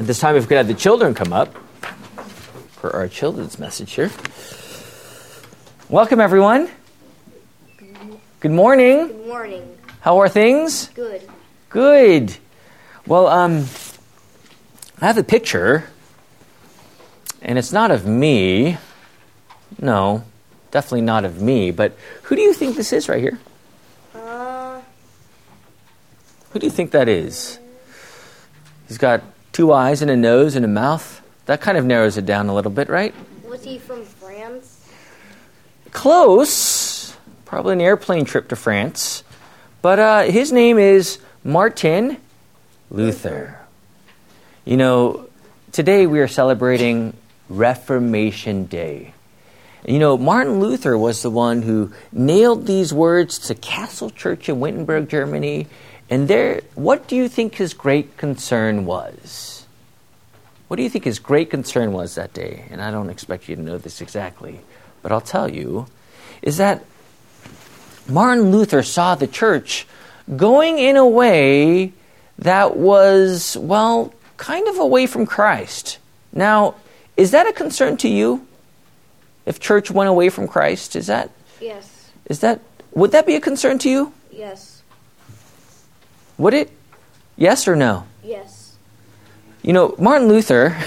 At 0.00 0.08
this 0.08 0.18
time, 0.18 0.34
if 0.34 0.42
we 0.42 0.48
could 0.48 0.56
have 0.56 0.66
the 0.66 0.74
children 0.74 1.14
come 1.14 1.32
up 1.32 1.54
for 2.72 2.92
our 2.96 3.06
children's 3.06 3.60
message 3.60 3.92
here. 3.92 4.10
Welcome, 5.88 6.20
everyone. 6.20 6.68
Good 8.40 8.50
morning. 8.50 9.06
Good 9.06 9.26
morning. 9.28 9.78
How 10.00 10.18
are 10.18 10.28
things? 10.28 10.88
Good. 10.88 11.30
Good. 11.68 12.36
Well, 13.06 13.28
um, 13.28 13.66
I 15.00 15.06
have 15.06 15.16
a 15.16 15.22
picture, 15.22 15.84
and 17.40 17.56
it's 17.56 17.72
not 17.72 17.92
of 17.92 18.04
me. 18.04 18.78
No, 19.80 20.24
definitely 20.72 21.02
not 21.02 21.24
of 21.24 21.40
me. 21.40 21.70
But 21.70 21.96
who 22.24 22.34
do 22.34 22.42
you 22.42 22.52
think 22.52 22.74
this 22.74 22.92
is 22.92 23.08
right 23.08 23.20
here? 23.20 23.38
Uh, 24.12 24.80
Who 26.50 26.58
do 26.58 26.66
you 26.66 26.72
think 26.72 26.90
that 26.90 27.08
is? 27.08 27.60
He's 28.88 28.98
got 28.98 29.22
two 29.54 29.72
eyes 29.72 30.02
and 30.02 30.10
a 30.10 30.16
nose 30.16 30.56
and 30.56 30.66
a 30.66 30.68
mouth. 30.68 31.22
That 31.46 31.62
kind 31.62 31.78
of 31.78 31.86
narrows 31.86 32.18
it 32.18 32.26
down 32.26 32.48
a 32.50 32.54
little 32.54 32.70
bit, 32.70 32.90
right? 32.90 33.14
was 33.54 33.62
he 33.62 33.78
from 33.78 34.04
France? 34.04 34.84
Close. 35.92 37.16
Probably 37.44 37.74
an 37.74 37.80
airplane 37.80 38.24
trip 38.24 38.48
to 38.48 38.56
France. 38.56 39.22
But 39.80 39.98
uh, 40.00 40.22
his 40.22 40.50
name 40.50 40.76
is 40.76 41.20
Martin 41.44 42.16
Luther. 42.90 43.60
You 44.64 44.76
know, 44.76 45.28
today 45.70 46.08
we 46.08 46.18
are 46.18 46.26
celebrating 46.26 47.16
Reformation 47.48 48.66
Day. 48.66 49.14
You 49.86 50.00
know, 50.00 50.18
Martin 50.18 50.58
Luther 50.58 50.98
was 50.98 51.22
the 51.22 51.30
one 51.30 51.62
who 51.62 51.92
nailed 52.10 52.66
these 52.66 52.92
words 52.92 53.38
to 53.46 53.54
Castle 53.54 54.10
Church 54.10 54.48
in 54.48 54.58
Wittenberg, 54.58 55.08
Germany. 55.08 55.68
And 56.10 56.26
there, 56.26 56.62
what 56.74 57.06
do 57.06 57.14
you 57.14 57.28
think 57.28 57.54
his 57.54 57.72
great 57.72 58.16
concern 58.16 58.84
was? 58.84 59.53
What 60.74 60.78
do 60.78 60.82
you 60.82 60.90
think 60.90 61.04
his 61.04 61.20
great 61.20 61.50
concern 61.50 61.92
was 61.92 62.16
that 62.16 62.34
day? 62.34 62.64
And 62.68 62.82
I 62.82 62.90
don't 62.90 63.08
expect 63.08 63.48
you 63.48 63.54
to 63.54 63.62
know 63.62 63.78
this 63.78 64.00
exactly, 64.00 64.58
but 65.02 65.12
I'll 65.12 65.20
tell 65.20 65.48
you 65.48 65.86
is 66.42 66.56
that 66.56 66.84
Martin 68.08 68.50
Luther 68.50 68.82
saw 68.82 69.14
the 69.14 69.28
church 69.28 69.86
going 70.34 70.80
in 70.80 70.96
a 70.96 71.06
way 71.06 71.92
that 72.40 72.76
was, 72.76 73.56
well, 73.56 74.12
kind 74.36 74.66
of 74.66 74.78
away 74.78 75.06
from 75.06 75.26
Christ. 75.26 75.98
Now, 76.32 76.74
is 77.16 77.30
that 77.30 77.46
a 77.46 77.52
concern 77.52 77.96
to 77.98 78.08
you? 78.08 78.44
If 79.46 79.60
church 79.60 79.92
went 79.92 80.10
away 80.10 80.28
from 80.28 80.48
Christ, 80.48 80.96
is 80.96 81.06
that 81.06 81.30
Yes. 81.60 82.10
is 82.26 82.40
that 82.40 82.58
would 82.90 83.12
that 83.12 83.26
be 83.26 83.36
a 83.36 83.40
concern 83.40 83.78
to 83.78 83.88
you? 83.88 84.12
Yes. 84.32 84.82
Would 86.36 86.52
it? 86.52 86.72
Yes 87.36 87.68
or 87.68 87.76
no? 87.76 88.08
Yes. 88.24 88.53
You 89.64 89.72
know, 89.72 89.96
Martin 89.98 90.28
Luther 90.28 90.78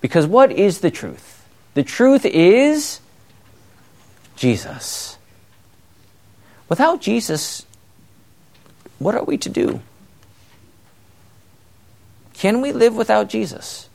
Because 0.00 0.26
what 0.26 0.50
is 0.50 0.80
the 0.80 0.90
truth? 0.90 1.46
The 1.74 1.84
truth 1.84 2.26
is 2.26 2.98
Jesus. 4.34 5.18
Without 6.68 7.00
Jesus, 7.00 7.64
what 9.00 9.16
are 9.16 9.24
we 9.24 9.36
to 9.38 9.48
do? 9.48 9.82
Can 12.34 12.60
we 12.60 12.72
live 12.72 12.94
without 12.94 13.28
Jesus? 13.28 13.88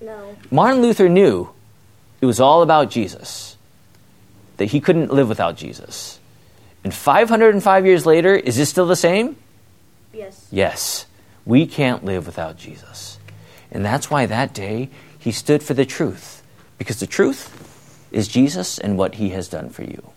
no. 0.00 0.34
Martin 0.50 0.80
Luther 0.80 1.08
knew 1.08 1.50
it 2.20 2.26
was 2.26 2.40
all 2.40 2.62
about 2.62 2.90
Jesus, 2.90 3.56
that 4.56 4.66
he 4.66 4.80
couldn't 4.80 5.12
live 5.12 5.28
without 5.28 5.56
Jesus. 5.56 6.18
And 6.82 6.94
505 6.94 7.86
years 7.86 8.06
later, 8.06 8.34
is 8.34 8.56
this 8.56 8.70
still 8.70 8.86
the 8.86 8.96
same? 8.96 9.36
Yes. 10.12 10.46
Yes, 10.50 11.06
we 11.44 11.66
can't 11.66 12.04
live 12.04 12.26
without 12.26 12.56
Jesus. 12.56 13.18
And 13.70 13.84
that's 13.84 14.10
why 14.10 14.26
that 14.26 14.54
day 14.54 14.90
he 15.18 15.32
stood 15.32 15.62
for 15.62 15.74
the 15.74 15.84
truth, 15.84 16.42
because 16.78 17.00
the 17.00 17.06
truth 17.06 18.08
is 18.10 18.26
Jesus 18.26 18.78
and 18.78 18.96
what 18.96 19.16
he 19.16 19.30
has 19.30 19.48
done 19.48 19.70
for 19.70 19.82
you. 19.82 20.10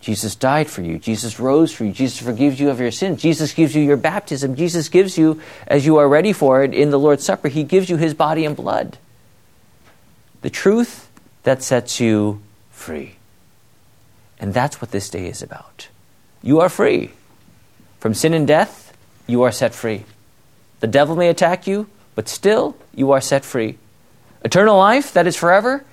Jesus 0.00 0.34
died 0.34 0.70
for 0.70 0.80
you. 0.80 0.98
Jesus 0.98 1.38
rose 1.38 1.72
for 1.72 1.84
you. 1.84 1.92
Jesus 1.92 2.20
forgives 2.20 2.58
you 2.58 2.70
of 2.70 2.80
your 2.80 2.90
sins. 2.90 3.20
Jesus 3.20 3.52
gives 3.52 3.74
you 3.74 3.82
your 3.82 3.98
baptism. 3.98 4.56
Jesus 4.56 4.88
gives 4.88 5.18
you, 5.18 5.40
as 5.66 5.84
you 5.84 5.98
are 5.98 6.08
ready 6.08 6.32
for 6.32 6.62
it 6.62 6.72
in 6.72 6.90
the 6.90 6.98
Lord's 6.98 7.24
Supper, 7.24 7.48
he 7.48 7.64
gives 7.64 7.90
you 7.90 7.98
his 7.98 8.14
body 8.14 8.46
and 8.46 8.56
blood. 8.56 8.96
The 10.40 10.50
truth 10.50 11.10
that 11.42 11.62
sets 11.62 12.00
you 12.00 12.40
free. 12.70 13.16
And 14.38 14.54
that's 14.54 14.80
what 14.80 14.90
this 14.90 15.10
day 15.10 15.26
is 15.26 15.42
about. 15.42 15.88
You 16.42 16.60
are 16.60 16.70
free. 16.70 17.10
From 17.98 18.14
sin 18.14 18.32
and 18.32 18.46
death, 18.46 18.96
you 19.26 19.42
are 19.42 19.52
set 19.52 19.74
free. 19.74 20.04
The 20.80 20.86
devil 20.86 21.14
may 21.14 21.28
attack 21.28 21.66
you, 21.66 21.88
but 22.14 22.26
still, 22.26 22.74
you 22.94 23.12
are 23.12 23.20
set 23.20 23.44
free. 23.44 23.76
Eternal 24.42 24.78
life, 24.78 25.12
that 25.12 25.26
is 25.26 25.36
forever, 25.36 25.84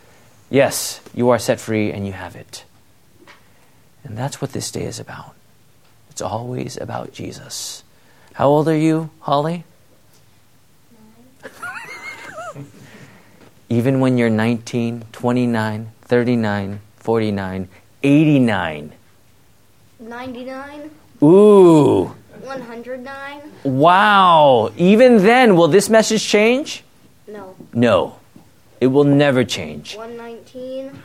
yes, 0.49 1.01
you 1.13 1.29
are 1.29 1.39
set 1.39 1.59
free 1.59 1.91
and 1.91 2.07
you 2.07 2.13
have 2.13 2.37
it. 2.37 2.63
And 4.07 4.17
that's 4.17 4.41
what 4.41 4.53
this 4.53 4.71
day 4.71 4.83
is 4.83 4.99
about. 4.99 5.35
It's 6.09 6.21
always 6.21 6.77
about 6.77 7.11
Jesus. 7.11 7.83
How 8.35 8.47
old 8.47 8.69
are 8.69 8.75
you, 8.75 9.09
Holly? 9.19 9.65
Even 13.69 13.99
when 13.99 14.17
you're 14.17 14.29
19, 14.29 15.03
29, 15.11 15.91
39, 16.03 16.79
49, 16.95 17.67
89. 18.01 18.93
99? 19.99 20.91
Ooh, 21.21 22.05
109? 22.43 23.41
wow. 23.63 24.71
Even 24.77 25.17
then, 25.17 25.57
will 25.57 25.67
this 25.67 25.89
message 25.89 26.25
change? 26.25 26.83
No. 27.27 27.55
No, 27.73 28.15
it 28.79 28.87
will 28.87 29.03
never 29.03 29.43
change. 29.43 29.97
119? 29.97 30.97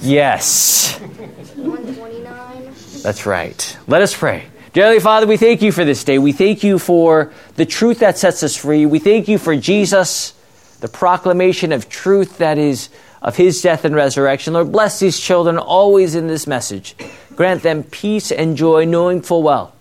Yes. 0.00 0.98
129? 0.98 2.72
That's 3.02 3.26
right. 3.26 3.78
Let 3.86 4.02
us 4.02 4.16
pray. 4.16 4.46
Dear 4.72 4.84
Heavenly 4.84 5.02
Father, 5.02 5.26
we 5.26 5.36
thank 5.36 5.62
you 5.62 5.72
for 5.72 5.84
this 5.84 6.04
day. 6.04 6.18
We 6.18 6.32
thank 6.32 6.62
you 6.62 6.78
for 6.78 7.32
the 7.56 7.66
truth 7.66 7.98
that 8.00 8.18
sets 8.18 8.42
us 8.42 8.56
free. 8.56 8.86
We 8.86 8.98
thank 8.98 9.26
you 9.28 9.36
for 9.38 9.56
Jesus, 9.56 10.32
the 10.80 10.88
proclamation 10.88 11.72
of 11.72 11.88
truth 11.88 12.38
that 12.38 12.56
is 12.56 12.88
of 13.20 13.36
his 13.36 13.60
death 13.60 13.84
and 13.84 13.94
resurrection. 13.94 14.54
Lord, 14.54 14.72
bless 14.72 15.00
these 15.00 15.18
children 15.18 15.58
always 15.58 16.14
in 16.14 16.28
this 16.28 16.46
message. 16.46 16.94
Grant 17.36 17.62
them 17.62 17.82
peace 17.82 18.30
and 18.30 18.56
joy, 18.56 18.84
knowing 18.84 19.22
full 19.22 19.42
well 19.42 19.74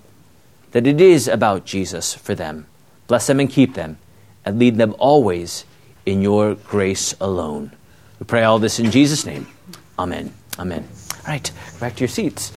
that 0.72 0.86
it 0.86 1.02
is 1.02 1.28
about 1.28 1.66
Jesus 1.66 2.14
for 2.14 2.36
them. 2.36 2.68
Bless 3.08 3.28
them 3.28 3.40
and 3.40 3.50
keep 3.50 3.74
them, 3.74 3.97
and 4.46 4.59
lead 4.59 4.78
them 4.78 4.96
always 5.00 5.66
in 6.06 6.22
your 6.22 6.56
grace 6.56 7.16
alone. 7.20 7.72
We 8.19 8.25
pray 8.25 8.44
all 8.44 8.59
this 8.59 8.80
in 8.80 8.91
Jesus' 8.91 9.25
name. 9.25 9.47
Amen. 9.97 10.34
Amen. 10.57 10.88
All 11.25 11.34
right, 11.34 11.52
back 11.80 11.96
to 11.96 12.02
your 12.02 12.09
seats. 12.09 12.47